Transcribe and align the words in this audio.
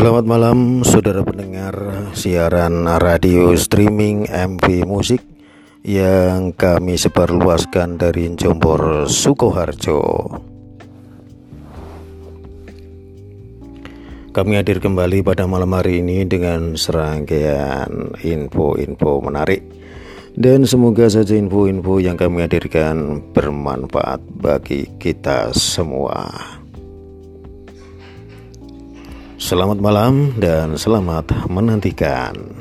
Selamat 0.00 0.24
malam 0.24 0.80
saudara 0.80 1.20
pendengar 1.20 1.76
siaran 2.16 2.88
radio 2.88 3.52
streaming 3.52 4.24
MV 4.32 4.88
Musik 4.88 5.20
yang 5.84 6.56
kami 6.56 6.96
sebarluaskan 6.96 8.00
dari 8.00 8.32
Jombor 8.32 9.04
Sukoharjo. 9.04 10.00
Kami 14.32 14.52
hadir 14.56 14.80
kembali 14.80 15.20
pada 15.20 15.44
malam 15.44 15.68
hari 15.76 16.00
ini 16.00 16.24
dengan 16.24 16.80
serangkaian 16.80 18.16
info-info 18.24 19.20
menarik 19.20 19.60
dan 20.32 20.64
semoga 20.64 21.12
saja 21.12 21.36
info-info 21.36 22.00
yang 22.00 22.16
kami 22.16 22.48
hadirkan 22.48 23.20
bermanfaat 23.36 24.24
bagi 24.32 24.88
kita 24.96 25.52
semua. 25.52 26.59
Selamat 29.50 29.82
malam 29.82 30.30
dan 30.38 30.78
selamat 30.78 31.50
menantikan. 31.50 32.59